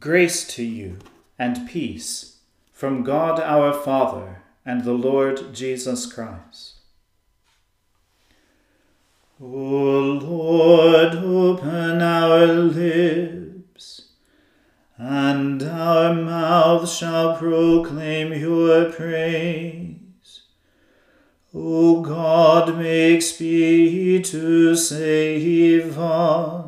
Grace 0.00 0.46
to 0.54 0.62
you 0.62 0.98
and 1.40 1.68
peace 1.68 2.36
from 2.72 3.02
God 3.02 3.40
our 3.40 3.72
Father 3.72 4.42
and 4.64 4.84
the 4.84 4.92
Lord 4.92 5.52
Jesus 5.52 6.06
Christ. 6.06 6.74
O 9.40 9.46
Lord, 9.46 11.16
open 11.16 12.00
our 12.00 12.46
lips, 12.46 14.10
and 14.96 15.60
our 15.64 16.14
mouth 16.14 16.88
shall 16.88 17.36
proclaim 17.36 18.32
your 18.32 18.92
praise. 18.92 20.42
O 21.52 22.02
God, 22.02 22.78
make 22.78 23.20
speed 23.22 24.24
to 24.26 24.76
save 24.76 25.98
us. 25.98 26.67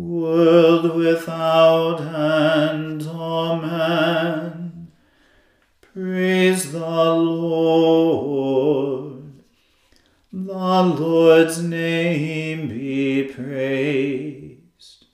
world 0.00 0.94
without 0.94 2.00
end. 2.00 3.02
Amen. 3.02 4.88
Praise 5.80 6.72
the 6.72 7.12
Lord. 7.12 8.62
The 10.32 10.82
Lord's 10.82 11.62
name 11.62 12.68
be 12.68 13.24
praised. 13.24 15.06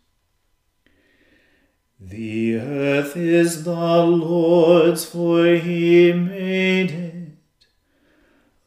The 1.99 2.57
earth 2.57 3.17
is 3.17 3.65
the 3.65 4.05
Lord's, 4.05 5.05
for 5.05 5.47
he 5.47 6.13
made 6.13 6.91
it. 6.91 7.67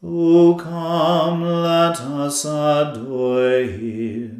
O 0.02 0.54
come, 0.54 1.42
let 1.42 2.00
us 2.00 2.44
adore 2.44 3.62
him. 3.62 4.39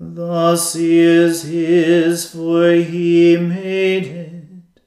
The 0.00 0.56
sea 0.56 0.98
is 1.02 1.44
his, 1.44 2.28
for 2.28 2.72
he 2.72 3.36
made 3.36 4.06
it, 4.06 4.82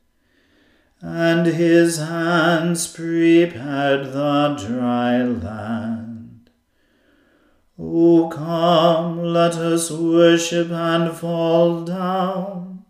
and 1.00 1.48
his 1.48 1.98
hands 1.98 2.88
prepared 2.88 4.12
the 4.12 4.56
dry 4.68 5.24
land. 5.24 6.50
O 7.80 8.28
come, 8.28 9.24
let 9.24 9.54
us 9.54 9.90
worship 9.90 10.72
and 10.72 11.16
fall 11.16 11.86
down, 11.86 12.84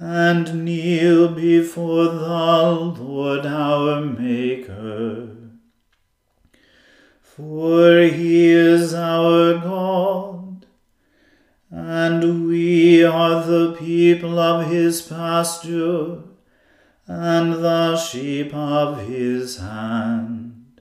and 0.00 0.64
kneel 0.64 1.28
before 1.28 2.06
the 2.06 2.94
Lord 2.98 3.46
our 3.46 4.00
Maker. 4.00 5.28
For 7.20 8.00
he 8.00 8.48
is 8.48 8.92
our 8.92 9.54
God 9.54 10.35
and 11.76 12.48
we 12.48 13.04
are 13.04 13.44
the 13.44 13.76
people 13.78 14.38
of 14.38 14.66
his 14.66 15.02
pasture, 15.02 16.22
and 17.06 17.52
the 17.52 17.98
sheep 17.98 18.54
of 18.54 19.06
his 19.06 19.58
hand. 19.58 20.80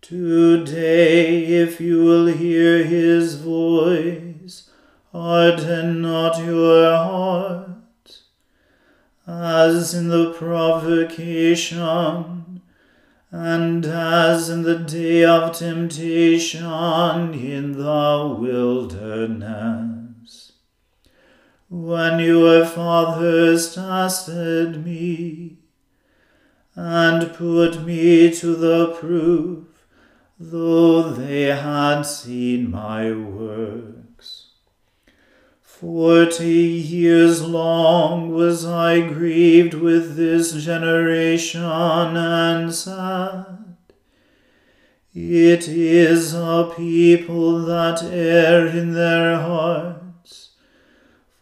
Today, 0.00 1.44
if 1.44 1.82
you 1.82 2.02
will 2.02 2.28
hear 2.28 2.82
his 2.82 3.34
voice, 3.34 4.70
harden 5.12 6.00
not 6.00 6.42
your 6.42 6.96
heart, 6.96 8.20
as 9.26 9.92
in 9.92 10.08
the 10.08 10.32
provocation 10.32 12.43
and 13.36 13.84
as 13.84 14.48
in 14.48 14.62
the 14.62 14.78
day 14.78 15.24
of 15.24 15.58
temptation 15.58 17.34
in 17.34 17.72
the 17.72 18.36
wilderness, 18.38 19.32
when 21.68 22.20
your 22.20 22.64
fathers 22.64 23.74
tested 23.74 24.86
me 24.86 25.58
and 26.76 27.34
put 27.34 27.82
me 27.84 28.32
to 28.32 28.54
the 28.54 28.94
proof, 29.00 29.66
though 30.38 31.10
they 31.10 31.46
had 31.46 32.02
seen 32.02 32.70
my 32.70 33.10
work. 33.10 34.03
Forty 35.80 36.62
years 36.62 37.42
long 37.42 38.32
was 38.32 38.64
I 38.64 39.00
grieved 39.00 39.74
with 39.74 40.14
this 40.14 40.52
generation 40.52 41.64
and 41.64 42.72
sad. 42.72 43.76
It 45.12 45.66
is 45.66 46.32
a 46.32 46.72
people 46.76 47.58
that 47.64 48.04
err 48.04 48.68
in 48.68 48.92
their 48.92 49.36
hearts, 49.36 50.52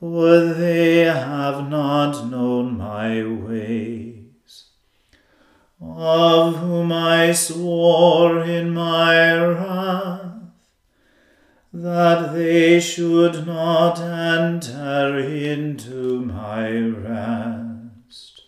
for 0.00 0.40
they 0.40 1.00
have 1.00 1.68
not 1.68 2.26
known 2.30 2.78
my 2.78 3.22
ways, 3.22 4.64
of 5.78 6.56
whom 6.56 6.90
I 6.90 7.32
swore 7.32 8.42
in 8.42 8.70
my 8.72 9.36
wrath 9.36 10.31
that 11.72 12.34
they 12.34 12.78
should 12.78 13.46
not 13.46 13.98
enter 13.98 15.18
into 15.18 16.20
my 16.20 16.68
rest. 16.78 18.42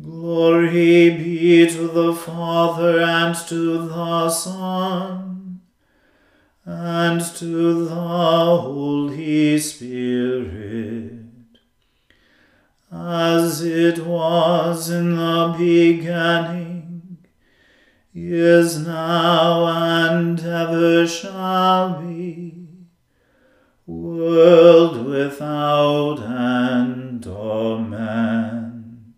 Glory 0.00 1.10
be 1.10 1.68
to 1.68 1.88
the 1.88 2.14
Father 2.14 3.00
and 3.00 3.34
to 3.48 3.88
the 3.88 4.30
Son 4.30 5.60
and 6.64 7.20
to 7.20 7.84
the 7.86 7.94
Holy 7.94 9.58
Spirit, 9.58 11.14
as 12.92 13.62
it 13.64 14.06
was 14.06 14.88
in 14.88 15.16
the 15.16 15.54
beginning 15.58 16.67
is 18.14 18.86
now 18.86 19.66
and 19.66 20.40
ever 20.40 21.06
shall 21.06 22.00
be, 22.00 22.68
world 23.86 25.06
without 25.06 26.20
end. 26.20 27.26
Amen. 27.26 29.14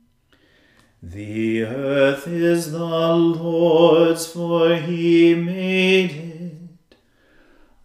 The 1.02 1.64
earth 1.64 2.26
is 2.28 2.72
the 2.72 2.78
Lord's, 3.14 4.26
for 4.26 4.74
he 4.76 5.34
made 5.34 6.10
it. 6.12 6.96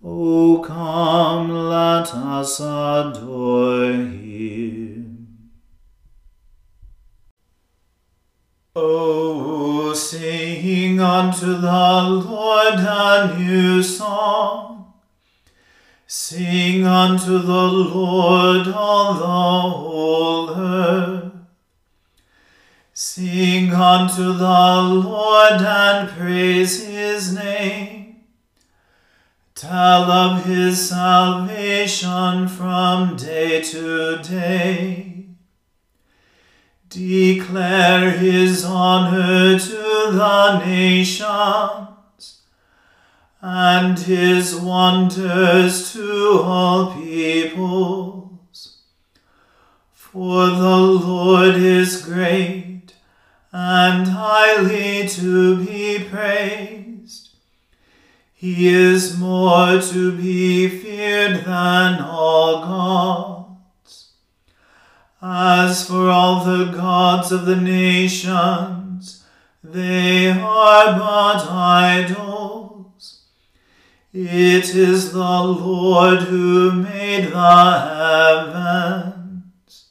O 0.03 0.59
come, 0.59 1.49
let 1.49 2.13
us 2.13 2.59
adore 2.59 3.93
him. 3.93 5.27
O 8.75 9.93
sing 9.93 10.45
Sing 10.65 10.99
unto 11.15 11.55
the 11.55 12.01
Lord 12.27 12.73
a 12.77 13.35
new 13.37 13.81
song. 13.81 14.93
Sing 16.07 16.85
unto 16.85 17.39
the 17.39 17.67
Lord 17.95 18.67
all 18.67 19.13
the 19.13 19.25
whole 19.25 20.49
earth. 20.49 21.31
Sing 22.93 23.73
unto 23.73 24.33
the 24.33 24.81
Lord 25.05 25.61
and 25.61 26.09
praise 26.09 26.85
his 26.85 27.33
name. 27.33 28.17
Tell 29.53 30.11
of 30.11 30.45
his 30.45 30.89
salvation 30.89 32.49
from 32.49 33.15
day 33.15 33.61
to 33.61 34.17
day. 34.21 35.14
Declare 36.95 38.11
his 38.11 38.63
honor 38.63 39.59
to 39.59 40.11
the 40.13 40.59
nations, 40.65 42.39
and 43.41 43.99
his 43.99 44.55
wonders 44.55 45.91
to 45.91 46.39
all 46.41 46.93
peoples. 46.93 48.77
For 49.91 50.45
the 50.45 50.77
Lord 50.77 51.55
is 51.55 52.01
great 52.01 52.93
and 53.51 54.07
highly 54.07 55.05
to 55.09 55.65
be 55.65 55.99
praised. 56.09 57.31
He 58.33 58.69
is 58.69 59.17
more 59.17 59.81
to 59.81 60.15
be 60.15 60.69
feared 60.69 61.43
than 61.43 62.01
all 62.01 62.61
gods. 62.61 63.34
As 65.27 65.87
for 65.87 66.07
all 66.11 66.45
the 66.45 66.65
gods 66.65 67.31
of 67.31 67.47
the 67.47 67.55
nations, 67.55 69.23
they 69.63 70.29
are 70.29 70.99
but 70.99 71.47
idols. 71.49 73.21
It 74.13 74.75
is 74.75 75.13
the 75.13 75.17
Lord 75.19 76.19
who 76.19 76.73
made 76.73 77.31
the 77.31 77.79
heavens. 79.01 79.85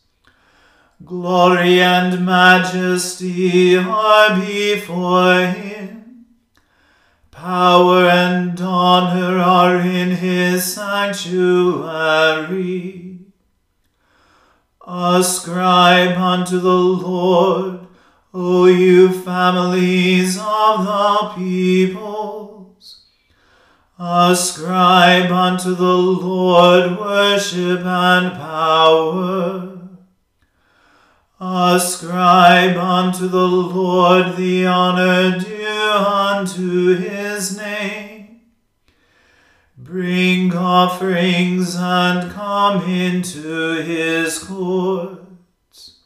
Glory 1.05 1.83
and 1.83 2.25
majesty 2.25 3.77
are 3.77 4.39
before 4.39 5.47
him. 5.47 6.27
Power 7.33 8.07
and 8.07 8.61
honor 8.61 9.39
are 9.41 9.81
in 9.81 10.13
his 10.13 10.75
sanctuary. 10.75 11.75
Ascribe 14.87 16.19
unto 16.19 16.61
the 16.61 16.75
Lord, 16.75 17.87
O 18.35 18.67
you 18.67 19.11
families 19.11 20.37
of 20.39 20.85
the 20.85 21.33
peoples. 21.37 23.07
Ascribe 23.99 25.31
unto 25.31 25.75
the 25.75 25.97
Lord 25.97 26.99
worship 26.99 27.81
and 27.83 28.33
power. 28.35 29.79
Ascribe 31.41 32.77
unto 32.77 33.27
the 33.27 33.47
Lord 33.47 34.37
the 34.37 34.67
honor 34.67 35.39
due 35.39 35.93
unto 35.93 36.97
his 36.97 37.57
name. 37.57 38.14
Bring 39.95 40.53
offerings 40.53 41.77
and 41.77 42.33
come 42.33 42.83
into 42.91 43.81
his 43.81 44.41
courts. 44.41 46.01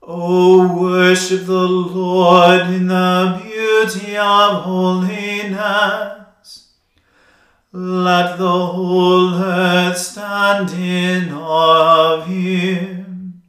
O 0.00 0.74
worship 0.74 1.44
the 1.44 1.68
Lord 1.68 2.62
in 2.68 2.86
the 2.86 3.42
beauty 3.42 4.16
of 4.16 4.62
holiness. 4.62 5.58
Let 7.72 8.38
the 8.38 8.66
whole 8.66 9.34
earth 9.34 9.98
stand 9.98 10.70
in 10.70 11.30
awe 11.30 12.14
of 12.14 12.26
him. 12.26 13.42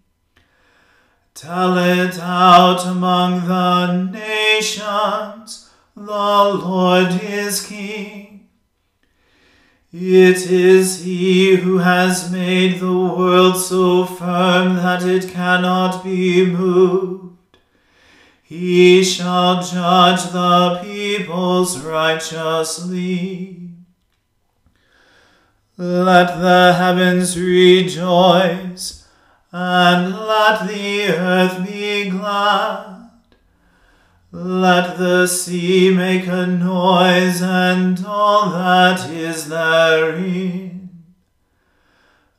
Tell 1.34 1.78
it 1.78 2.20
out 2.20 2.86
among 2.86 3.48
the 3.48 4.04
nations, 4.04 5.70
the 5.96 6.04
Lord 6.04 7.24
is 7.24 7.66
King. 7.66 8.29
It 9.92 10.52
is 10.52 11.04
he 11.04 11.56
who 11.56 11.80
has 11.80 12.32
made 12.32 12.80
the 12.80 12.94
world 12.94 13.58
so 13.58 14.06
firm 14.06 14.76
that 14.76 15.04
it 15.04 15.32
cannot 15.32 16.04
be 16.04 16.46
moved. 16.46 17.58
He 18.44 19.04
shall 19.04 19.64
judge 19.64 20.32
the 20.32 20.80
peoples 20.84 21.80
righteously. 21.80 23.72
Let 25.76 26.40
the 26.40 26.74
heavens 26.74 27.40
rejoice, 27.40 29.08
and 29.52 30.14
let 30.14 30.68
the 30.68 31.08
earth 31.08 31.66
be 31.66 32.12
glad. 32.12 32.99
Let 34.32 35.00
the 35.00 35.26
sea 35.26 35.92
make 35.92 36.28
a 36.28 36.46
noise 36.46 37.42
and 37.42 38.06
all 38.06 38.52
that 38.52 39.10
is 39.10 39.50
therein. 39.50 41.04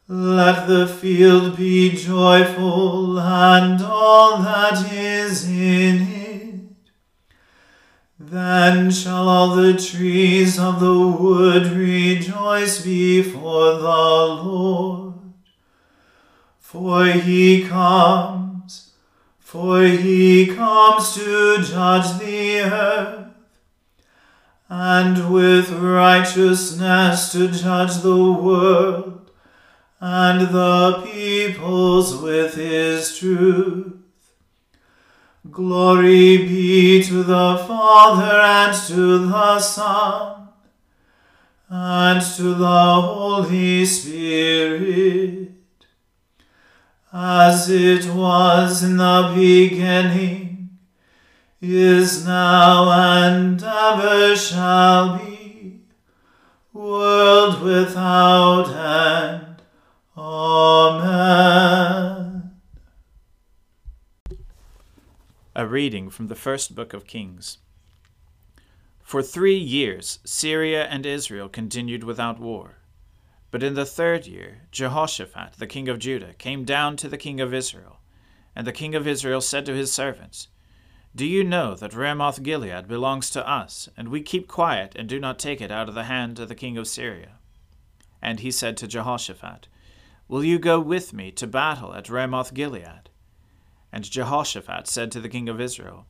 Let 0.07 0.69
the 0.69 0.87
field 0.87 1.57
be 1.57 1.91
joyful 1.97 3.19
and 3.19 3.83
all 3.83 4.39
that 4.39 4.93
is 4.93 5.49
in 5.49 6.03
it. 6.03 6.55
Then 8.21 8.93
shall 8.93 9.29
all 9.29 9.57
the 9.57 9.77
trees 9.77 10.61
of 10.61 10.79
the 10.79 10.97
wood 10.97 11.67
rejoice 11.73 12.85
before 12.85 13.73
the 13.73 13.85
Lord. 13.85 15.15
For 16.61 17.07
he 17.07 17.67
comes 17.67 18.50
for 19.51 19.83
he 19.83 20.47
comes 20.47 21.13
to 21.13 21.61
judge 21.61 22.21
the 22.21 22.61
earth, 22.61 23.27
and 24.69 25.33
with 25.35 25.73
righteousness 25.73 27.33
to 27.33 27.49
judge 27.49 27.97
the 27.97 28.15
world, 28.15 29.29
and 29.99 30.55
the 30.55 31.03
peoples 31.05 32.17
with 32.23 32.55
his 32.55 33.19
truth. 33.19 33.93
Glory 35.51 36.37
be 36.47 37.03
to 37.03 37.25
the 37.25 37.65
Father 37.67 38.41
and 38.41 38.77
to 38.87 39.27
the 39.27 39.59
Son 39.59 40.49
and 41.69 42.23
to 42.37 42.55
the 42.55 43.01
Holy 43.01 43.85
Spirit 43.85 45.50
as 47.13 47.69
it 47.69 48.07
was 48.07 48.83
in 48.83 48.97
the 48.97 49.33
beginning, 49.35 50.79
is 51.61 52.25
now, 52.25 52.91
and 52.91 53.63
ever 53.63 54.35
shall 54.37 55.19
be, 55.19 55.81
world 56.73 57.61
without 57.63 58.69
end. 58.71 59.63
Amen. 60.17 61.31
A 65.55 65.67
reading 65.67 66.09
from 66.11 66.29
the 66.29 66.35
first 66.37 66.75
book 66.75 66.95
of 66.95 67.07
Kings. 67.07 67.59
For 69.03 69.23
three 69.23 69.59
years 69.59 70.21
Syria 70.25 70.85
and 70.85 71.05
Israel 71.05 71.49
continued 71.49 72.05
without 72.05 72.39
war. 72.39 72.80
But 73.51 73.63
in 73.65 73.75
the 73.75 73.87
third 73.87 74.27
year, 74.27 74.63
Jehoshaphat, 74.71 75.55
the 75.59 75.67
king 75.67 75.89
of 75.89 75.99
Judah, 75.99 76.35
came 76.35 76.65
down 76.65 76.97
to 76.99 77.09
the 77.09 77.19
king 77.19 77.41
of 77.41 77.53
Israel. 77.53 77.99
And 78.55 78.67
the 78.67 78.73
king 78.73 78.95
of 78.95 79.07
Israel 79.07 79.41
said 79.41 79.67
to 79.67 79.75
his 79.75 79.93
servants, 79.93 80.49
Do 81.15 81.27
you 81.27 81.43
know 81.43 81.75
that 81.75 81.95
Ramoth 81.95 82.43
Gilead 82.43 82.87
belongs 82.87 83.29
to 83.31 83.49
us, 83.49 83.89
and 83.97 84.09
we 84.09 84.23
keep 84.23 84.47
quiet 84.47 84.93
and 84.95 85.09
do 85.09 85.19
not 85.19 85.39
take 85.39 85.61
it 85.61 85.73
out 85.73 85.89
of 85.89 85.95
the 85.95 86.05
hand 86.05 86.39
of 86.39 86.49
the 86.49 86.55
king 86.55 86.79
of 86.79 86.87
Syria? 86.87 87.39
And 88.23 88.41
he 88.41 88.51
said 88.51 88.77
to 88.79 88.87
Jehoshaphat, 88.87 89.67
Will 90.29 90.45
you 90.45 90.61
go 90.61 90.79
with 90.79 91.13
me 91.13 91.33
to 91.33 91.47
battle 91.47 91.93
at 91.95 92.09
Ramoth 92.09 92.55
Gilead? 92.55 93.11
And 93.93 94.09
Jehoshaphat 94.09 94.87
said 94.87 95.11
to 95.11 95.21
the 95.21 95.29
king 95.29 95.49
of 95.49 95.61
Israel, 95.61 96.07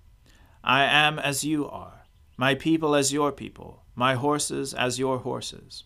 I 0.62 0.84
am 0.84 1.18
as 1.18 1.42
you 1.42 1.66
are, 1.66 2.04
my 2.36 2.54
people 2.54 2.94
as 2.94 3.14
your 3.14 3.32
people, 3.32 3.84
my 3.94 4.14
horses 4.14 4.74
as 4.74 4.98
your 4.98 5.18
horses. 5.20 5.84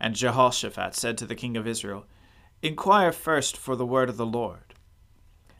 And 0.00 0.14
Jehoshaphat 0.14 0.94
said 0.94 1.16
to 1.18 1.26
the 1.26 1.34
king 1.34 1.56
of 1.56 1.66
Israel, 1.66 2.06
Inquire 2.62 3.12
first 3.12 3.56
for 3.56 3.76
the 3.76 3.86
word 3.86 4.08
of 4.08 4.16
the 4.16 4.26
Lord. 4.26 4.74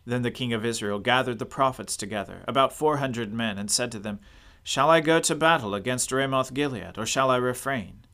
Then 0.07 0.23
the 0.23 0.31
king 0.31 0.53
of 0.53 0.64
Israel 0.64 0.99
gathered 0.99 1.38
the 1.38 1.47
prophets 1.47 1.97
together, 1.97 2.45
about 2.47 2.73
four 2.73 2.99
hundred 2.99 3.33
men, 3.33 3.59
and 3.59 3.71
said 3.71 3.91
to 3.93 3.99
them, 3.99 4.21
Shall 4.62 4.91
I 4.91 5.00
go 5.00 5.21
to 5.21 5.35
battle 5.35 5.75
against 5.75 6.12
Ramoth 6.12 6.53
Gilead, 6.53 6.99
or 6.99 7.07
shall 7.07 7.31
I 7.31 7.37
refrain? 7.37 8.05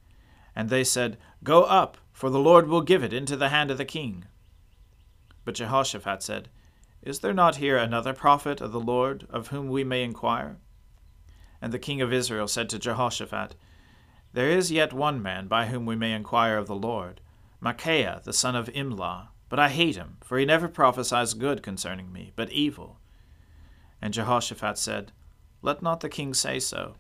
And 0.55 0.69
they 0.69 0.85
said, 0.85 1.19
Go 1.43 1.65
up, 1.65 1.97
for 2.13 2.31
the 2.31 2.39
Lord 2.39 2.69
will 2.69 2.83
give 2.83 3.03
it 3.03 3.13
into 3.13 3.37
the 3.37 3.49
hand 3.49 3.71
of 3.71 3.79
the 3.79 3.85
king. 3.85 4.25
But 5.45 5.55
Jehoshaphat 5.55 6.23
said, 6.23 6.49
Is 7.03 7.21
there 7.21 7.33
not 7.33 7.57
here 7.57 7.77
another 7.77 8.13
prophet 8.13 8.61
of 8.61 8.73
the 8.73 8.81
Lord, 8.81 9.27
of 9.31 9.49
whom 9.49 9.69
we 9.69 9.85
may 9.85 10.03
inquire? 10.03 10.59
And 11.63 11.73
the 11.73 11.79
king 11.79 12.01
of 12.01 12.13
Israel 12.13 12.49
said 12.49 12.69
to 12.71 12.79
Jehoshaphat, 12.79 13.55
There 14.33 14.51
is 14.51 14.71
yet 14.71 14.93
one 14.93 15.21
man 15.21 15.49
by 15.49 15.67
whom 15.67 15.87
we 15.87 15.97
may 15.97 16.13
inquire 16.13 16.57
of 16.57 16.69
the 16.69 16.75
Lord, 16.75 17.21
Micaiah 17.61 18.21
the 18.25 18.33
son 18.33 18.55
of 18.55 18.69
Imlah, 18.69 19.29
but 19.49 19.59
I 19.59 19.69
hate 19.69 19.97
him, 19.97 20.19
for 20.23 20.39
he 20.39 20.45
never 20.45 20.69
prophesies 20.69 21.35
good 21.35 21.63
concerning 21.63 22.13
me, 22.13 22.33
but 22.37 22.53
evil. 22.53 22.99
And 24.01 24.15
Jehoshaphat 24.15 24.79
said, 24.79 25.13
Let 25.63 25.83
not 25.83 26.01
the 26.01 26.09
king 26.09 26.33
say 26.33 26.61
so. 26.61 26.95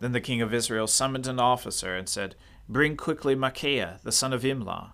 Then 0.00 0.12
the 0.12 0.20
king 0.20 0.42
of 0.42 0.52
Israel 0.52 0.86
summoned 0.86 1.26
an 1.26 1.40
officer 1.40 1.96
and 1.96 2.08
said, 2.08 2.36
Bring 2.68 2.96
quickly 2.96 3.34
Micaiah 3.34 3.98
the 4.02 4.12
son 4.12 4.34
of 4.34 4.42
Imlah. 4.42 4.92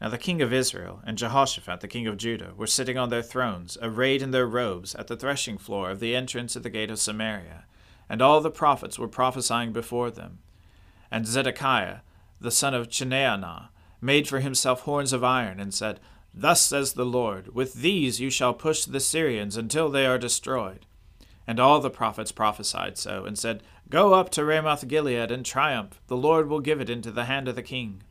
Now 0.00 0.08
the 0.10 0.18
king 0.18 0.42
of 0.42 0.52
Israel 0.52 1.00
and 1.06 1.16
Jehoshaphat 1.16 1.80
the 1.80 1.88
king 1.88 2.06
of 2.06 2.18
Judah 2.18 2.52
were 2.54 2.66
sitting 2.66 2.98
on 2.98 3.08
their 3.08 3.22
thrones, 3.22 3.78
arrayed 3.80 4.20
in 4.20 4.32
their 4.32 4.46
robes, 4.46 4.94
at 4.96 5.06
the 5.06 5.16
threshing 5.16 5.56
floor 5.56 5.90
of 5.90 6.00
the 6.00 6.14
entrance 6.14 6.54
of 6.54 6.62
the 6.62 6.70
gate 6.70 6.90
of 6.90 6.98
Samaria, 6.98 7.64
and 8.08 8.20
all 8.20 8.40
the 8.40 8.50
prophets 8.50 8.98
were 8.98 9.08
prophesying 9.08 9.72
before 9.72 10.10
them. 10.10 10.38
And 11.10 11.26
Zedekiah 11.26 11.98
the 12.42 12.50
son 12.50 12.74
of 12.74 12.88
Chenaanah 12.88 13.68
made 14.00 14.28
for 14.28 14.40
himself 14.40 14.80
horns 14.80 15.12
of 15.12 15.22
iron, 15.22 15.60
and 15.60 15.72
said, 15.72 16.00
Thus 16.34 16.60
says 16.60 16.94
the 16.94 17.06
Lord, 17.06 17.54
With 17.54 17.74
these 17.74 18.20
you 18.20 18.30
shall 18.30 18.52
push 18.52 18.84
the 18.84 19.00
Syrians 19.00 19.56
until 19.56 19.88
they 19.88 20.06
are 20.06 20.18
destroyed. 20.18 20.86
And 21.46 21.60
all 21.60 21.80
the 21.80 21.90
prophets 21.90 22.32
prophesied 22.32 22.98
so, 22.98 23.24
and 23.24 23.38
said, 23.38 23.62
Go 23.88 24.14
up 24.14 24.30
to 24.30 24.44
Ramoth 24.44 24.88
Gilead 24.88 25.30
and 25.30 25.46
triumph, 25.46 26.00
the 26.08 26.16
Lord 26.16 26.48
will 26.48 26.60
give 26.60 26.80
it 26.80 26.90
into 26.90 27.12
the 27.12 27.26
hand 27.26 27.48
of 27.48 27.54
the 27.54 27.62
king. 27.62 28.02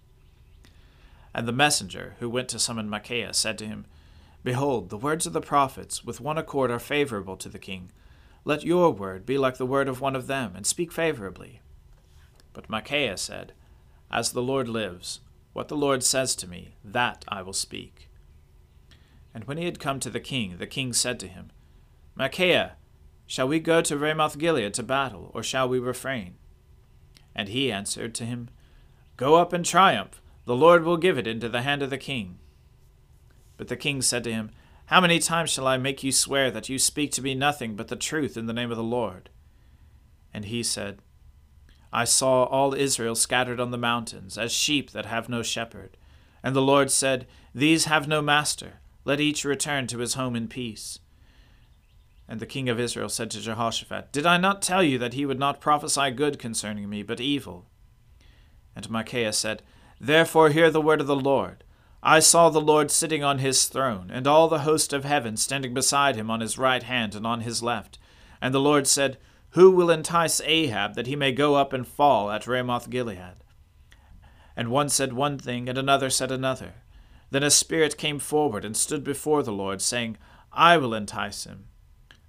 And 1.34 1.48
the 1.48 1.54
messenger 1.54 2.16
who 2.20 2.30
went 2.30 2.50
to 2.50 2.60
summon 2.60 2.90
Micaiah 2.90 3.34
said 3.34 3.58
to 3.58 3.68
him, 3.68 3.86
Behold, 4.44 4.90
the 4.90 4.98
words 4.98 5.26
of 5.26 5.34
the 5.34 5.42
prophets 5.42 6.04
with 6.04 6.22
one 6.22 6.38
accord 6.38 6.72
are 6.72 6.80
favorable 6.80 7.38
to 7.38 7.50
the 7.50 7.60
king. 7.60 7.92
Let 8.44 8.64
your 8.64 8.92
word 8.92 9.26
be 9.26 9.38
like 9.38 9.58
the 9.58 9.66
word 9.66 9.88
of 9.88 10.02
one 10.02 10.16
of 10.16 10.28
them, 10.28 10.54
and 10.56 10.66
speak 10.66 10.92
favorably. 10.92 11.62
But 12.54 12.70
Micaiah 12.70 13.18
said, 13.18 13.54
As 14.10 14.32
the 14.32 14.42
Lord 14.42 14.68
lives, 14.68 15.20
what 15.54 15.68
the 15.68 15.78
Lord 15.78 16.04
says 16.04 16.36
to 16.38 16.48
me, 16.48 16.76
that 16.84 17.24
I 17.28 17.42
will 17.42 17.54
speak. 17.54 18.10
And 19.34 19.46
when 19.46 19.58
he 19.58 19.66
had 19.66 19.80
come 19.80 20.00
to 20.00 20.10
the 20.10 20.20
king, 20.20 20.58
the 20.58 20.68
king 20.68 20.94
said 20.94 21.20
to 21.20 21.28
him, 21.28 21.52
Micaiah, 22.16 22.74
shall 23.28 23.48
we 23.48 23.60
go 23.60 23.82
to 23.82 23.98
Ramoth 23.98 24.38
Gilead 24.38 24.74
to 24.74 24.84
battle, 24.84 25.32
or 25.34 25.44
shall 25.44 25.70
we 25.70 25.80
refrain? 25.80 26.36
And 27.36 27.50
he 27.50 27.72
answered 27.72 28.14
to 28.16 28.26
him, 28.26 28.50
Go 29.18 29.36
up 29.36 29.54
and 29.54 29.64
triumph 29.64 30.22
the 30.46 30.56
Lord 30.56 30.84
will 30.84 30.98
give 30.98 31.18
it 31.18 31.28
into 31.28 31.50
the 31.50 31.62
hand 31.62 31.82
of 31.82 31.90
the 31.90 31.98
king. 31.98 32.40
But 33.58 33.68
the 33.68 33.78
king 33.78 34.02
said 34.02 34.24
to 34.24 34.34
him, 34.34 34.52
How 34.92 35.00
many 35.00 35.20
times 35.20 35.50
shall 35.50 35.68
I 35.68 35.78
make 35.78 36.04
you 36.04 36.12
swear 36.12 36.52
that 36.52 36.68
you 36.68 36.78
speak 36.78 37.14
to 37.14 37.22
me 37.22 37.34
nothing 37.34 37.78
but 37.78 37.88
the 37.88 37.96
truth 37.96 38.36
in 38.36 38.46
the 38.46 38.52
name 38.52 38.72
of 38.72 38.76
the 38.76 38.84
Lord? 38.84 39.30
And 40.34 40.44
he 40.44 40.64
said, 40.64 41.00
I 41.94 42.04
saw 42.04 42.44
all 42.44 42.74
Israel 42.74 43.16
scattered 43.16 43.62
on 43.62 43.72
the 43.72 43.78
mountains, 43.78 44.38
as 44.38 44.52
sheep 44.52 44.92
that 44.92 45.06
have 45.06 45.30
no 45.30 45.44
shepherd. 45.44 45.96
And 46.44 46.54
the 46.54 46.62
Lord 46.62 46.92
said, 46.92 47.26
These 47.56 47.86
have 47.86 48.06
no 48.06 48.22
master. 48.22 48.82
Let 49.06 49.22
each 49.22 49.46
return 49.46 49.88
to 49.88 50.00
his 50.00 50.16
home 50.16 50.36
in 50.36 50.50
peace. 50.50 51.00
And 52.28 52.42
the 52.42 52.46
king 52.46 52.68
of 52.68 52.78
Israel 52.78 53.08
said 53.08 53.32
to 53.32 53.40
Jehoshaphat, 53.40 54.12
Did 54.12 54.26
I 54.26 54.36
not 54.36 54.62
tell 54.62 54.84
you 54.84 54.98
that 54.98 55.14
he 55.14 55.26
would 55.26 55.40
not 55.40 55.62
prophesy 55.62 56.12
good 56.12 56.38
concerning 56.38 56.90
me, 56.90 57.02
but 57.02 57.22
evil? 57.22 57.66
And 58.76 58.90
Micaiah 58.90 59.32
said, 59.32 59.64
Therefore 60.02 60.50
hear 60.50 60.70
the 60.70 60.82
word 60.82 61.00
of 61.00 61.08
the 61.08 61.16
Lord. 61.16 61.64
I 62.04 62.20
saw 62.20 62.50
the 62.50 62.62
Lord 62.62 62.90
sitting 62.90 63.24
on 63.24 63.40
his 63.40 63.66
throne, 63.66 64.10
and 64.12 64.26
all 64.26 64.48
the 64.48 64.60
host 64.60 64.92
of 64.92 65.06
heaven 65.06 65.38
standing 65.38 65.74
beside 65.74 66.16
him 66.16 66.32
on 66.32 66.40
his 66.40 66.58
right 66.58 66.82
hand 66.82 67.14
and 67.14 67.28
on 67.28 67.42
his 67.42 67.62
left. 67.62 68.00
And 68.42 68.54
the 68.54 68.60
Lord 68.60 68.88
said, 68.88 69.18
Who 69.52 69.70
will 69.70 69.92
entice 69.92 70.42
Ahab 70.42 70.96
that 70.96 71.06
he 71.06 71.16
may 71.16 71.32
go 71.32 71.56
up 71.56 71.74
and 71.74 71.88
fall 71.88 72.32
at 72.32 72.48
Ramoth 72.48 72.90
Gilead? 72.90 73.44
And 74.56 74.70
one 74.70 74.90
said 74.90 75.14
one 75.14 75.38
thing, 75.38 75.70
and 75.70 75.78
another 75.78 76.10
said 76.10 76.32
another. 76.32 76.74
Then 77.30 77.44
a 77.44 77.52
spirit 77.52 77.98
came 77.98 78.20
forward 78.20 78.66
and 78.66 78.76
stood 78.76 79.04
before 79.04 79.44
the 79.44 79.54
Lord, 79.54 79.82
saying, 79.82 80.18
I 80.52 80.78
will 80.78 80.96
entice 80.96 81.46
him. 81.46 81.66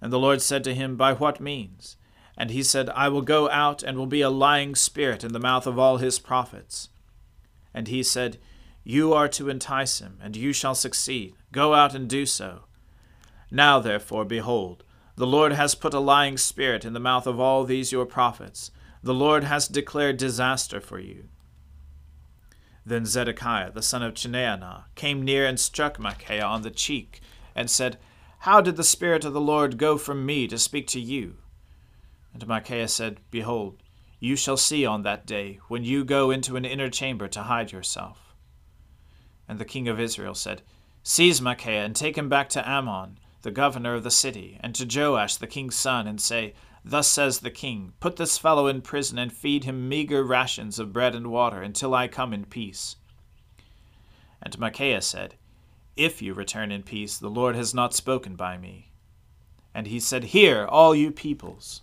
And 0.01 0.13
the 0.13 0.19
Lord 0.19 0.43
said 0.43 0.65
to 0.65 0.75
him, 0.75 0.97
By 0.97 1.15
what 1.15 1.41
means? 1.41 1.97
And 2.37 2.51
he 2.51 2.63
said, 2.63 2.91
I 2.91 3.09
will 3.09 3.23
go 3.23 3.49
out 3.51 3.83
and 3.83 3.97
will 3.97 4.07
be 4.07 4.21
a 4.21 4.31
lying 4.31 4.75
spirit 4.75 5.25
in 5.25 5.33
the 5.33 5.41
mouth 5.41 5.67
of 5.67 5.79
all 5.79 5.97
his 5.97 6.19
prophets. 6.19 6.89
And 7.75 7.89
he 7.89 8.03
said, 8.03 8.39
You 8.85 9.13
are 9.13 9.29
to 9.29 9.49
entice 9.49 10.01
him, 10.01 10.19
and 10.21 10.37
you 10.37 10.53
shall 10.53 10.75
succeed. 10.75 11.35
Go 11.53 11.75
out 11.75 11.95
and 11.95 12.09
do 12.09 12.27
so. 12.27 12.65
Now, 13.51 13.79
therefore, 13.79 14.25
behold, 14.25 14.83
the 15.15 15.27
Lord 15.27 15.53
has 15.53 15.75
put 15.75 15.95
a 15.95 16.01
lying 16.01 16.39
spirit 16.39 16.85
in 16.85 16.93
the 16.93 17.01
mouth 17.01 17.27
of 17.27 17.39
all 17.39 17.65
these 17.65 17.93
your 17.93 18.07
prophets. 18.07 18.71
The 19.03 19.15
Lord 19.15 19.45
has 19.45 19.69
declared 19.69 20.17
disaster 20.17 20.81
for 20.81 20.99
you. 20.99 21.29
Then 22.85 23.07
Zedekiah 23.07 23.71
the 23.71 23.83
son 23.83 24.03
of 24.03 24.15
Chenaanah 24.15 24.85
came 24.95 25.23
near 25.23 25.47
and 25.47 25.61
struck 25.61 25.99
Micaiah 25.99 26.45
on 26.45 26.63
the 26.63 26.71
cheek, 26.71 27.21
and 27.55 27.71
said, 27.71 27.99
How 28.41 28.61
did 28.61 28.77
the 28.77 28.85
Spirit 28.85 29.25
of 29.25 29.33
the 29.33 29.41
Lord 29.41 29.79
go 29.79 29.99
from 29.99 30.27
me 30.27 30.49
to 30.49 30.59
speak 30.59 30.87
to 30.89 31.01
you? 31.01 31.37
And 32.33 32.47
Micaiah 32.47 32.89
said, 32.89 33.21
Behold, 33.31 33.83
you 34.19 34.35
shall 34.35 34.57
see 34.57 34.87
on 34.87 35.03
that 35.03 35.27
day, 35.27 35.61
when 35.69 35.85
you 35.85 36.05
go 36.05 36.31
into 36.31 36.57
an 36.57 36.65
inner 36.65 36.89
chamber 36.89 37.29
to 37.29 37.43
hide 37.43 37.71
yourself. 37.71 38.32
And 39.49 39.59
the 39.59 39.65
king 39.65 39.89
of 39.89 40.01
Israel 40.01 40.35
said, 40.35 40.63
Seize 41.03 41.41
Micaiah, 41.41 41.85
and 41.85 41.97
take 41.97 42.17
him 42.17 42.29
back 42.29 42.49
to 42.51 42.69
Amon, 42.69 43.19
the 43.43 43.51
governor 43.51 43.95
of 43.95 44.05
the 44.05 44.11
city, 44.11 44.59
and 44.61 44.75
to 44.75 44.87
Joash 44.87 45.37
the 45.37 45.47
king's 45.47 45.75
son, 45.75 46.07
and 46.07 46.21
say, 46.21 46.55
Thus 46.85 47.09
says 47.09 47.41
the 47.41 47.51
king, 47.51 47.93
Put 48.01 48.17
this 48.17 48.39
fellow 48.39 48.67
in 48.67 48.83
prison, 48.83 49.19
and 49.19 49.33
feed 49.33 49.65
him 49.65 49.89
meager 49.89 50.23
rations 50.23 50.79
of 50.79 50.93
bread 50.93 51.15
and 51.15 51.29
water, 51.29 51.61
until 51.61 51.95
I 51.95 52.09
come 52.09 52.33
in 52.33 52.45
peace. 52.45 52.97
And 54.43 54.59
Micaiah 54.59 55.03
said, 55.03 55.35
If 55.97 56.23
you 56.23 56.35
return 56.35 56.73
in 56.73 56.83
peace, 56.83 57.19
the 57.19 57.31
Lord 57.31 57.55
has 57.57 57.75
not 57.75 57.95
spoken 57.95 58.37
by 58.37 58.59
me. 58.59 58.91
And 59.75 59.87
he 59.87 60.01
said, 60.01 60.25
Hear, 60.25 60.67
all 60.67 60.95
you 60.95 61.11
peoples. 61.11 61.83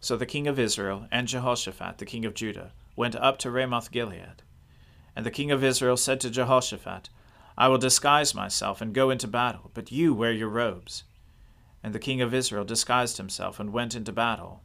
So 0.00 0.16
the 0.16 0.26
king 0.26 0.46
of 0.46 0.58
Israel 0.58 1.06
and 1.10 1.28
Jehoshaphat 1.28 1.98
the 1.98 2.06
king 2.06 2.24
of 2.24 2.34
Judah 2.34 2.72
went 2.96 3.16
up 3.16 3.38
to 3.38 3.50
Ramoth 3.50 3.90
Gilead. 3.90 4.42
And 5.14 5.26
the 5.26 5.30
king 5.30 5.50
of 5.50 5.64
Israel 5.64 5.96
said 5.96 6.20
to 6.20 6.30
Jehoshaphat, 6.30 7.10
I 7.58 7.68
will 7.68 7.78
disguise 7.78 8.34
myself 8.34 8.80
and 8.80 8.94
go 8.94 9.10
into 9.10 9.26
battle, 9.28 9.70
but 9.74 9.92
you 9.92 10.14
wear 10.14 10.32
your 10.32 10.48
robes. 10.48 11.04
And 11.82 11.94
the 11.94 11.98
king 11.98 12.20
of 12.20 12.32
Israel 12.32 12.64
disguised 12.64 13.16
himself 13.16 13.58
and 13.58 13.72
went 13.72 13.94
into 13.94 14.12
battle. 14.12 14.62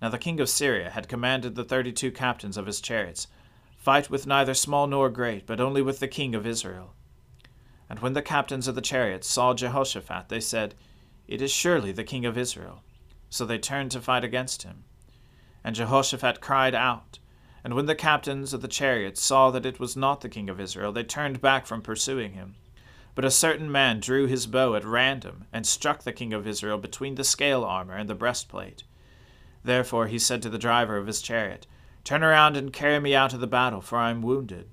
Now 0.00 0.08
the 0.08 0.18
king 0.18 0.40
of 0.40 0.48
Syria 0.48 0.90
had 0.90 1.08
commanded 1.08 1.54
the 1.54 1.64
thirty 1.64 1.92
two 1.92 2.10
captains 2.10 2.56
of 2.56 2.66
his 2.66 2.80
chariots, 2.80 3.28
Fight 3.76 4.10
with 4.10 4.26
neither 4.26 4.54
small 4.54 4.86
nor 4.86 5.08
great, 5.08 5.46
but 5.46 5.60
only 5.60 5.82
with 5.82 6.00
the 6.00 6.08
king 6.08 6.34
of 6.34 6.46
Israel. 6.46 6.94
And 7.88 7.98
when 7.98 8.12
the 8.12 8.22
captains 8.22 8.68
of 8.68 8.74
the 8.74 8.80
chariots 8.80 9.28
saw 9.28 9.54
Jehoshaphat, 9.54 10.28
they 10.28 10.40
said, 10.40 10.74
It 11.26 11.42
is 11.42 11.50
surely 11.50 11.92
the 11.92 12.04
king 12.04 12.24
of 12.24 12.38
Israel. 12.38 12.82
So 13.28 13.44
they 13.44 13.58
turned 13.58 13.90
to 13.92 14.00
fight 14.00 14.24
against 14.24 14.62
him. 14.62 14.84
And 15.64 15.74
Jehoshaphat 15.74 16.40
cried 16.40 16.74
out. 16.74 17.18
And 17.62 17.74
when 17.74 17.86
the 17.86 17.94
captains 17.94 18.52
of 18.54 18.62
the 18.62 18.68
chariots 18.68 19.22
saw 19.22 19.50
that 19.50 19.66
it 19.66 19.78
was 19.78 19.96
not 19.96 20.20
the 20.20 20.28
king 20.28 20.48
of 20.48 20.60
Israel, 20.60 20.92
they 20.92 21.02
turned 21.02 21.40
back 21.40 21.66
from 21.66 21.82
pursuing 21.82 22.32
him. 22.32 22.54
But 23.14 23.24
a 23.24 23.30
certain 23.30 23.70
man 23.70 24.00
drew 24.00 24.26
his 24.26 24.46
bow 24.46 24.74
at 24.74 24.84
random, 24.84 25.44
and 25.52 25.66
struck 25.66 26.02
the 26.02 26.12
king 26.12 26.32
of 26.32 26.46
Israel 26.46 26.78
between 26.78 27.16
the 27.16 27.24
scale 27.24 27.64
armor 27.64 27.94
and 27.94 28.08
the 28.08 28.14
breastplate. 28.14 28.84
Therefore 29.62 30.06
he 30.06 30.18
said 30.18 30.40
to 30.42 30.48
the 30.48 30.58
driver 30.58 30.96
of 30.96 31.06
his 31.06 31.20
chariot, 31.20 31.66
Turn 32.02 32.22
around 32.22 32.56
and 32.56 32.72
carry 32.72 32.98
me 32.98 33.14
out 33.14 33.34
of 33.34 33.40
the 33.40 33.46
battle, 33.46 33.80
for 33.80 33.98
I 33.98 34.10
am 34.10 34.22
wounded. 34.22 34.68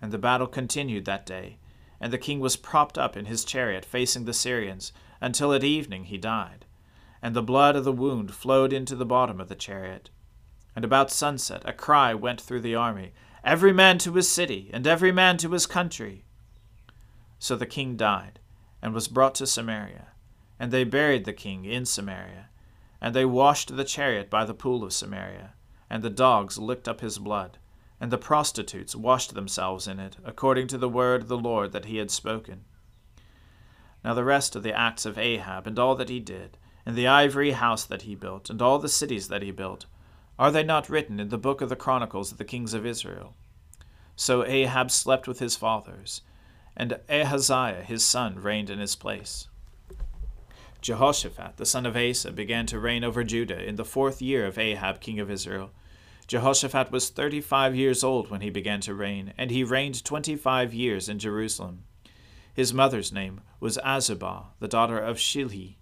And 0.00 0.12
the 0.12 0.18
battle 0.18 0.46
continued 0.46 1.06
that 1.06 1.24
day, 1.24 1.58
and 2.00 2.12
the 2.12 2.18
king 2.18 2.40
was 2.40 2.56
propped 2.56 2.98
up 2.98 3.16
in 3.16 3.24
his 3.24 3.44
chariot 3.44 3.84
facing 3.84 4.24
the 4.24 4.34
Syrians, 4.34 4.92
until 5.20 5.54
at 5.54 5.64
evening 5.64 6.04
he 6.04 6.18
died 6.18 6.66
and 7.22 7.36
the 7.36 7.42
blood 7.42 7.76
of 7.76 7.84
the 7.84 7.92
wound 7.92 8.34
flowed 8.34 8.72
into 8.72 8.96
the 8.96 9.06
bottom 9.06 9.40
of 9.40 9.48
the 9.48 9.54
chariot. 9.54 10.10
And 10.74 10.84
about 10.84 11.10
sunset 11.10 11.62
a 11.64 11.72
cry 11.72 12.14
went 12.14 12.40
through 12.40 12.60
the 12.60 12.74
army 12.74 13.12
Every 13.44 13.72
man 13.72 13.98
to 13.98 14.14
his 14.14 14.28
city, 14.28 14.70
and 14.72 14.86
every 14.86 15.10
man 15.10 15.36
to 15.38 15.50
his 15.50 15.66
country. 15.66 16.24
So 17.40 17.56
the 17.56 17.66
king 17.66 17.96
died, 17.96 18.38
and 18.80 18.94
was 18.94 19.08
brought 19.08 19.34
to 19.36 19.48
Samaria. 19.48 20.08
And 20.60 20.70
they 20.70 20.84
buried 20.84 21.24
the 21.24 21.32
king 21.32 21.64
in 21.64 21.84
Samaria. 21.84 22.50
And 23.00 23.16
they 23.16 23.24
washed 23.24 23.76
the 23.76 23.84
chariot 23.84 24.30
by 24.30 24.44
the 24.44 24.54
pool 24.54 24.84
of 24.84 24.92
Samaria. 24.92 25.54
And 25.90 26.04
the 26.04 26.10
dogs 26.10 26.56
licked 26.56 26.86
up 26.86 27.00
his 27.00 27.18
blood. 27.18 27.58
And 28.00 28.12
the 28.12 28.18
prostitutes 28.18 28.94
washed 28.94 29.34
themselves 29.34 29.88
in 29.88 29.98
it, 29.98 30.16
according 30.24 30.68
to 30.68 30.78
the 30.78 30.88
word 30.88 31.22
of 31.22 31.28
the 31.28 31.36
Lord 31.36 31.72
that 31.72 31.86
he 31.86 31.96
had 31.96 32.12
spoken. 32.12 32.64
Now 34.04 34.14
the 34.14 34.24
rest 34.24 34.54
of 34.54 34.62
the 34.62 34.76
acts 34.76 35.04
of 35.04 35.18
Ahab, 35.18 35.66
and 35.66 35.80
all 35.80 35.96
that 35.96 36.08
he 36.08 36.20
did, 36.20 36.58
and 36.86 36.94
the 36.94 37.08
ivory 37.08 37.52
house 37.52 37.84
that 37.84 38.02
he 38.02 38.14
built, 38.14 38.50
and 38.50 38.62
all 38.62 38.78
the 38.78 38.88
cities 38.88 39.26
that 39.28 39.42
he 39.42 39.50
built, 39.50 39.86
are 40.42 40.50
they 40.50 40.64
not 40.64 40.88
written 40.88 41.20
in 41.20 41.28
the 41.28 41.38
book 41.38 41.60
of 41.60 41.68
the 41.68 41.76
Chronicles 41.76 42.32
of 42.32 42.38
the 42.38 42.44
kings 42.44 42.74
of 42.74 42.84
Israel? 42.84 43.36
So 44.16 44.44
Ahab 44.44 44.90
slept 44.90 45.28
with 45.28 45.38
his 45.38 45.54
fathers, 45.54 46.22
and 46.76 46.98
Ahaziah 47.08 47.84
his 47.86 48.04
son 48.04 48.34
reigned 48.40 48.68
in 48.68 48.80
his 48.80 48.96
place. 48.96 49.46
Jehoshaphat 50.80 51.58
the 51.58 51.64
son 51.64 51.86
of 51.86 51.96
Asa 51.96 52.32
began 52.32 52.66
to 52.66 52.80
reign 52.80 53.04
over 53.04 53.22
Judah 53.22 53.62
in 53.62 53.76
the 53.76 53.84
fourth 53.84 54.20
year 54.20 54.44
of 54.44 54.58
Ahab 54.58 54.98
king 54.98 55.20
of 55.20 55.30
Israel. 55.30 55.70
Jehoshaphat 56.26 56.90
was 56.90 57.08
thirty 57.08 57.40
five 57.40 57.76
years 57.76 58.02
old 58.02 58.28
when 58.28 58.40
he 58.40 58.50
began 58.50 58.80
to 58.80 58.94
reign, 58.94 59.32
and 59.38 59.52
he 59.52 59.62
reigned 59.62 60.04
twenty 60.04 60.34
five 60.34 60.74
years 60.74 61.08
in 61.08 61.20
Jerusalem. 61.20 61.84
His 62.52 62.74
mother's 62.74 63.12
name 63.12 63.42
was 63.60 63.78
Azubah, 63.84 64.46
the 64.58 64.66
daughter 64.66 64.98
of 64.98 65.18
Shilhi. 65.18 65.76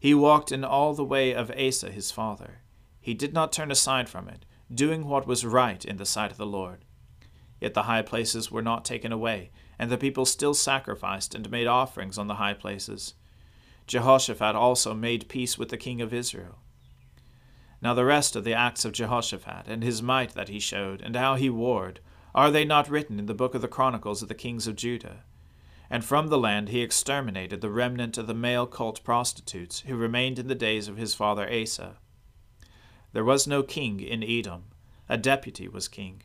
He 0.00 0.14
walked 0.14 0.50
in 0.50 0.64
all 0.64 0.94
the 0.94 1.04
way 1.04 1.34
of 1.34 1.50
Asa 1.50 1.90
his 1.90 2.10
father. 2.10 2.62
He 3.02 3.14
did 3.14 3.34
not 3.34 3.52
turn 3.52 3.72
aside 3.72 4.08
from 4.08 4.28
it, 4.28 4.46
doing 4.72 5.06
what 5.06 5.26
was 5.26 5.44
right 5.44 5.84
in 5.84 5.96
the 5.96 6.06
sight 6.06 6.30
of 6.30 6.38
the 6.38 6.46
Lord. 6.46 6.84
Yet 7.60 7.74
the 7.74 7.82
high 7.82 8.02
places 8.02 8.50
were 8.50 8.62
not 8.62 8.84
taken 8.84 9.10
away, 9.10 9.50
and 9.76 9.90
the 9.90 9.98
people 9.98 10.24
still 10.24 10.54
sacrificed 10.54 11.34
and 11.34 11.50
made 11.50 11.66
offerings 11.66 12.16
on 12.16 12.28
the 12.28 12.36
high 12.36 12.54
places. 12.54 13.14
Jehoshaphat 13.88 14.54
also 14.54 14.94
made 14.94 15.28
peace 15.28 15.58
with 15.58 15.68
the 15.68 15.76
king 15.76 16.00
of 16.00 16.14
Israel. 16.14 16.60
Now 17.82 17.92
the 17.92 18.04
rest 18.04 18.36
of 18.36 18.44
the 18.44 18.54
acts 18.54 18.84
of 18.84 18.92
Jehoshaphat, 18.92 19.66
and 19.66 19.82
his 19.82 20.00
might 20.00 20.34
that 20.34 20.48
he 20.48 20.60
showed, 20.60 21.02
and 21.02 21.16
how 21.16 21.34
he 21.34 21.50
warred, 21.50 21.98
are 22.34 22.52
they 22.52 22.64
not 22.64 22.88
written 22.88 23.18
in 23.18 23.26
the 23.26 23.34
book 23.34 23.56
of 23.56 23.62
the 23.62 23.68
Chronicles 23.68 24.22
of 24.22 24.28
the 24.28 24.34
kings 24.34 24.68
of 24.68 24.76
Judah? 24.76 25.24
And 25.90 26.04
from 26.04 26.28
the 26.28 26.38
land 26.38 26.68
he 26.68 26.80
exterminated 26.80 27.60
the 27.60 27.68
remnant 27.68 28.16
of 28.16 28.28
the 28.28 28.34
male 28.34 28.66
cult 28.66 29.02
prostitutes 29.02 29.80
who 29.80 29.96
remained 29.96 30.38
in 30.38 30.46
the 30.46 30.54
days 30.54 30.86
of 30.86 30.96
his 30.96 31.14
father 31.14 31.50
Asa. 31.52 31.98
There 33.12 33.24
was 33.24 33.46
no 33.46 33.62
king 33.62 34.00
in 34.00 34.22
Edom, 34.22 34.64
a 35.08 35.18
deputy 35.18 35.68
was 35.68 35.88
king. 35.88 36.22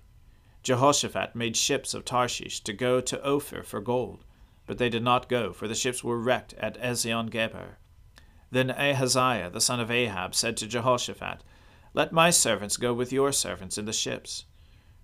Jehoshaphat 0.64 1.36
made 1.36 1.58
ships 1.58 1.94
of 1.94 2.06
Tarshish 2.06 2.62
to 2.62 2.74
go 2.74 3.02
to 3.02 3.22
Ophir 3.24 3.64
for 3.64 3.82
gold, 3.82 4.24
but 4.66 4.78
they 4.78 4.90
did 4.90 5.04
not 5.04 5.30
go, 5.30 5.54
for 5.54 5.68
the 5.68 5.76
ships 5.76 6.04
were 6.04 6.20
wrecked 6.20 6.54
at 6.54 6.78
Ezion 6.82 7.30
Geber. 7.30 7.78
Then 8.52 8.72
Ahaziah 8.72 9.50
the 9.50 9.62
son 9.62 9.80
of 9.80 9.92
Ahab 9.92 10.34
said 10.34 10.56
to 10.58 10.68
Jehoshaphat, 10.68 11.44
Let 11.94 12.14
my 12.14 12.30
servants 12.30 12.78
go 12.78 12.94
with 12.94 13.12
your 13.12 13.32
servants 13.32 13.78
in 13.78 13.86
the 13.86 13.94
ships. 13.94 14.46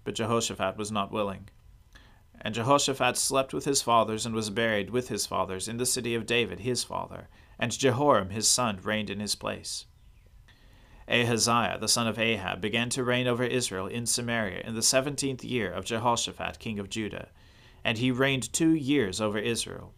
But 0.06 0.16
Jehoshaphat 0.16 0.78
was 0.78 0.92
not 0.92 1.12
willing. 1.12 1.50
And 2.40 2.56
Jehoshaphat 2.56 3.18
slept 3.18 3.54
with 3.54 3.66
his 3.66 3.82
fathers 3.82 4.25
and 4.25 4.36
was 4.36 4.50
buried 4.50 4.90
with 4.90 5.10
his 5.10 5.25
fathers 5.25 5.68
in 5.68 5.78
the 5.78 5.86
city 5.86 6.16
of 6.16 6.25
David 6.25 6.62
his 6.62 6.84
father, 6.84 7.30
and 7.60 7.78
Jehoram 7.78 8.30
his 8.30 8.48
son 8.48 8.80
reigned 8.82 9.10
in 9.10 9.20
his 9.20 9.36
place. 9.36 9.86
Ahaziah 11.07 11.77
the 11.79 11.88
son 11.88 12.07
of 12.07 12.17
Ahab 12.17 12.62
began 12.62 12.89
to 12.89 13.03
reign 13.03 13.27
over 13.27 13.43
Israel 13.43 13.88
in 13.88 14.05
Samaria 14.05 14.62
in 14.62 14.75
the 14.75 14.81
seventeenth 14.81 15.43
year 15.43 15.72
of 15.72 15.86
Jehoshaphat 15.86 16.60
king 16.60 16.79
of 16.79 16.89
Judah 16.89 17.29
and 17.83 17.98
he 17.98 18.12
reigned 18.12 18.51
two 18.53 18.74
years 18.74 19.19
over 19.19 19.38
Israel. 19.38 19.93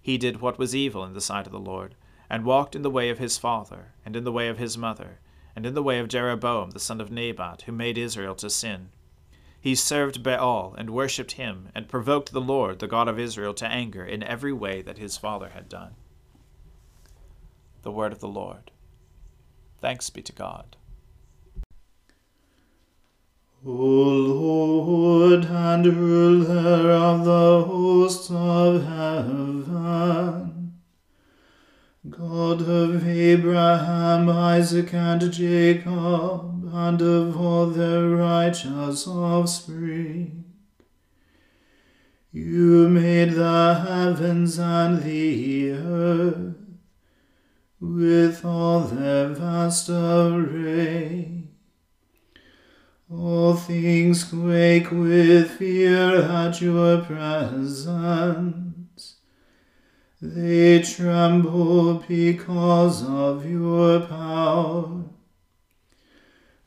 He 0.00 0.16
did 0.16 0.40
what 0.40 0.58
was 0.58 0.74
evil 0.74 1.04
in 1.04 1.12
the 1.12 1.20
sight 1.20 1.46
of 1.46 1.52
the 1.52 1.58
Lord, 1.58 1.94
and 2.30 2.44
walked 2.44 2.74
in 2.74 2.82
the 2.82 2.90
way 2.90 3.10
of 3.10 3.18
his 3.18 3.36
father, 3.36 3.92
and 4.04 4.16
in 4.16 4.24
the 4.24 4.32
way 4.32 4.48
of 4.48 4.58
his 4.58 4.78
mother, 4.78 5.20
and 5.54 5.66
in 5.66 5.74
the 5.74 5.82
way 5.82 5.98
of 5.98 6.08
Jeroboam 6.08 6.70
the 6.70 6.80
son 6.80 7.00
of 7.00 7.10
Nebat, 7.10 7.62
who 7.62 7.72
made 7.72 7.98
Israel 7.98 8.34
to 8.36 8.48
sin. 8.48 8.88
He 9.60 9.74
served 9.74 10.22
Baal, 10.22 10.74
and 10.78 10.90
worshipped 10.90 11.32
him, 11.32 11.68
and 11.74 11.88
provoked 11.88 12.32
the 12.32 12.40
Lord, 12.40 12.78
the 12.78 12.86
God 12.86 13.08
of 13.08 13.18
Israel, 13.18 13.52
to 13.54 13.66
anger 13.66 14.04
in 14.04 14.22
every 14.22 14.52
way 14.52 14.82
that 14.82 14.98
his 14.98 15.18
father 15.18 15.50
had 15.50 15.68
done. 15.68 15.96
The 17.82 17.92
word 17.92 18.12
of 18.12 18.20
the 18.20 18.28
Lord. 18.28 18.70
Thanks 19.80 20.10
be 20.10 20.22
to 20.22 20.32
God. 20.32 20.76
O 23.64 23.70
Lord 23.70 25.44
and 25.44 25.86
ruler 25.86 26.90
of 26.90 27.24
the 27.24 27.64
hosts 27.64 28.30
of 28.30 28.84
heaven, 28.84 30.80
God 32.08 32.62
of 32.62 33.06
Abraham, 33.06 34.28
Isaac, 34.28 34.94
and 34.94 35.32
Jacob, 35.32 36.70
and 36.72 37.02
of 37.02 37.40
all 37.40 37.66
their 37.66 38.08
righteous 38.10 39.06
offspring, 39.06 40.44
you 42.32 42.88
made 42.88 43.32
the 43.32 43.84
heavens 43.86 44.58
and 44.58 45.02
the 45.02 45.70
earth 45.72 46.67
with 47.80 48.44
all 48.44 48.80
their 48.80 49.28
vast 49.28 49.88
array 49.88 51.38
all 53.10 53.54
things 53.54 54.24
quake 54.24 54.90
with 54.90 55.52
fear 55.52 56.20
at 56.22 56.60
your 56.60 57.00
presence. 57.00 57.86
They 60.20 60.82
tremble 60.82 62.04
because 62.06 63.02
of 63.02 63.48
your 63.48 64.00
power. 64.00 65.04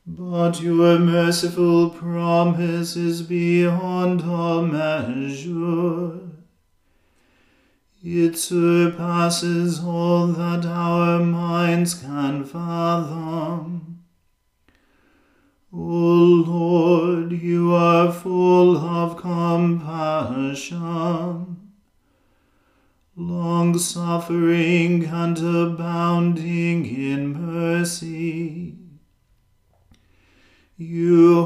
But 0.08 0.62
your 0.62 0.98
merciful 0.98 1.92
promise 1.92 2.96
is 2.96 3.22
beyond 3.22 4.24
all 4.24 4.64
measure. 4.64 6.31
It 8.04 8.36
surpasses 8.36 9.80
all 9.80 10.26
that 10.28 10.66
our 10.66 11.20
minds 11.20 11.94
can 11.94 12.44
fathom. 12.44 14.00
O 15.72 15.78
Lord, 15.78 17.32
you 17.32 17.76
are 17.76 18.12
full 18.12 18.76
of 18.76 19.18
compassion, 19.18 20.64
long 23.16 23.78
suffering 23.78 25.06
and 25.06 25.38
abounding 25.38 26.88
in 26.88 27.34
mercy. 27.34 28.78
You 30.76 31.46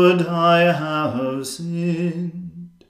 Lord, 0.00 0.26
I 0.26 0.72
have 0.72 1.46
sinned, 1.46 2.84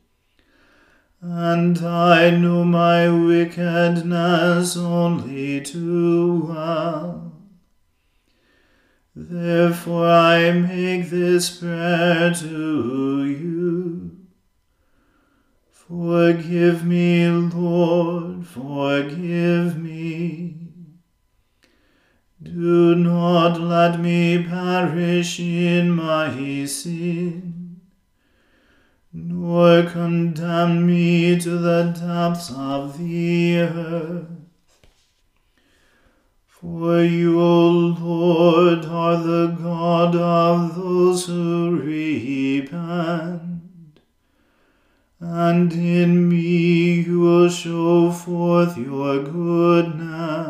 and 1.20 1.76
I 1.78 2.30
know 2.30 2.64
my 2.64 3.08
wickedness 3.08 4.76
only 4.76 5.60
too 5.60 6.46
well. 6.48 7.32
Therefore 9.16 10.06
I 10.06 10.52
make 10.52 11.10
this 11.10 11.58
prayer 11.58 12.32
to 12.32 13.24
you. 13.24 14.12
Forgive 15.68 16.84
me, 16.86 17.26
Lord, 17.28 18.46
forgive 18.46 19.76
me. 19.76 20.49
Do 22.52 22.96
not 22.96 23.60
let 23.60 24.00
me 24.00 24.42
perish 24.42 25.38
in 25.38 25.92
my 25.92 26.64
sin, 26.64 27.80
nor 29.12 29.84
condemn 29.84 30.84
me 30.84 31.38
to 31.38 31.58
the 31.58 31.94
depths 31.96 32.50
of 32.50 32.98
the 32.98 33.60
earth. 33.60 34.26
For 36.48 37.04
you, 37.04 37.40
O 37.40 37.68
Lord, 37.70 38.84
are 38.84 39.16
the 39.16 39.56
God 39.62 40.16
of 40.16 40.74
those 40.74 41.26
who 41.26 41.78
repent 41.80 43.50
and 45.20 45.70
in 45.72 46.28
me 46.28 47.02
you 47.02 47.20
will 47.20 47.48
show 47.50 48.10
forth 48.10 48.76
your 48.78 49.22
goodness. 49.22 50.49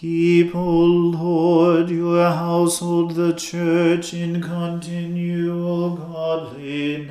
Keep, 0.00 0.54
O 0.54 0.76
Lord, 0.80 1.90
your 1.90 2.30
household, 2.30 3.16
the 3.16 3.34
church, 3.34 4.14
in 4.14 4.40
continual 4.40 5.94
godliness, 5.94 7.10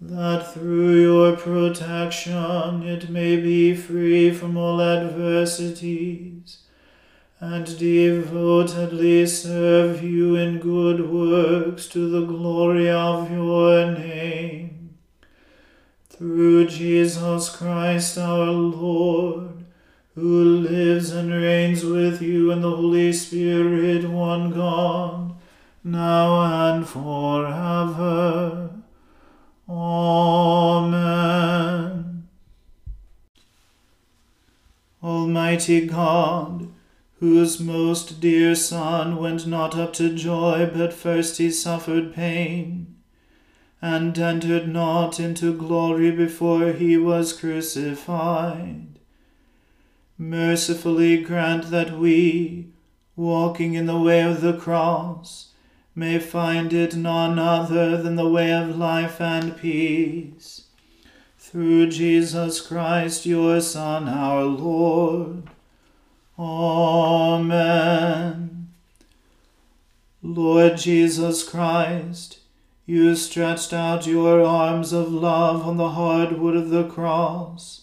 that 0.00 0.52
through 0.52 1.00
your 1.00 1.36
protection 1.36 2.82
it 2.82 3.08
may 3.08 3.36
be 3.36 3.72
free 3.76 4.32
from 4.32 4.56
all 4.56 4.82
adversities, 4.82 6.64
and 7.38 7.78
devotedly 7.78 9.26
serve 9.26 10.02
you 10.02 10.34
in 10.34 10.58
good 10.58 11.08
works 11.08 11.86
to 11.86 12.10
the 12.10 12.26
glory 12.26 12.90
of 12.90 13.30
your 13.30 13.92
name. 13.92 14.96
Through 16.08 16.66
Jesus 16.66 17.48
Christ 17.54 18.18
our 18.18 18.50
Lord, 18.50 19.53
who 20.14 20.44
lives 20.58 21.10
and 21.10 21.32
reigns 21.32 21.84
with 21.84 22.22
you 22.22 22.52
in 22.52 22.60
the 22.60 22.70
Holy 22.70 23.12
Spirit, 23.12 24.08
one 24.08 24.52
God, 24.52 25.34
now 25.82 26.70
and 26.70 26.86
forever. 26.88 28.70
Amen. 29.68 30.94
Almighty 35.02 35.86
God, 35.86 36.68
whose 37.18 37.58
most 37.58 38.20
dear 38.20 38.54
Son 38.54 39.16
went 39.16 39.48
not 39.48 39.76
up 39.76 39.92
to 39.94 40.14
joy, 40.14 40.70
but 40.72 40.92
first 40.92 41.38
he 41.38 41.50
suffered 41.50 42.14
pain, 42.14 42.94
and 43.82 44.16
entered 44.16 44.68
not 44.68 45.18
into 45.18 45.52
glory 45.52 46.12
before 46.12 46.70
he 46.72 46.96
was 46.96 47.32
crucified 47.32 48.94
mercifully 50.18 51.22
grant 51.22 51.70
that 51.70 51.98
we, 51.98 52.68
walking 53.16 53.74
in 53.74 53.86
the 53.86 54.00
way 54.00 54.20
of 54.22 54.40
the 54.40 54.56
cross, 54.56 55.52
may 55.94 56.18
find 56.18 56.72
it 56.72 56.96
none 56.96 57.38
other 57.38 58.00
than 58.02 58.16
the 58.16 58.28
way 58.28 58.52
of 58.52 58.76
life 58.76 59.20
and 59.20 59.56
peace. 59.56 60.62
through 61.54 61.88
Jesus 61.88 62.60
Christ, 62.60 63.26
your 63.26 63.60
Son, 63.60 64.08
our 64.08 64.42
Lord. 64.42 65.44
Amen. 66.36 67.74
Lord 70.20 70.76
Jesus 70.78 71.48
Christ, 71.48 72.40
you 72.86 73.14
stretched 73.14 73.72
out 73.72 74.04
your 74.04 74.42
arms 74.42 74.92
of 74.92 75.12
love 75.12 75.64
on 75.64 75.76
the 75.76 75.90
hard 75.90 76.38
wood 76.40 76.56
of 76.56 76.70
the 76.70 76.88
cross, 76.88 77.82